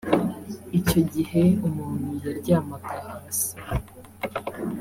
[0.79, 3.51] icyo gihe umuntu yaryamaga hasi…